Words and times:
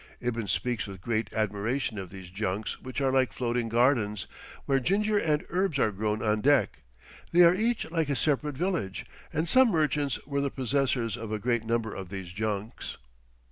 Ibn 0.19 0.47
speaks 0.47 0.87
with 0.87 0.99
great 0.99 1.31
admiration 1.31 1.99
of 1.99 2.09
these 2.09 2.31
junks 2.31 2.81
which 2.81 2.99
are 3.01 3.11
like 3.11 3.31
floating 3.31 3.69
gardens, 3.69 4.25
where 4.65 4.79
ginger 4.79 5.19
and 5.19 5.45
herbs 5.49 5.77
are 5.77 5.91
grown 5.91 6.23
on 6.23 6.41
deck; 6.41 6.79
they 7.31 7.43
are 7.43 7.53
each 7.53 7.87
like 7.91 8.09
a 8.09 8.15
separate 8.15 8.57
village, 8.57 9.05
and 9.31 9.47
some 9.47 9.69
merchants 9.69 10.17
were 10.25 10.41
the 10.41 10.49
possessors 10.49 11.15
of 11.15 11.31
a 11.31 11.37
great 11.37 11.65
number 11.67 11.93
of 11.93 12.09
these 12.09 12.31
junks. 12.33 12.97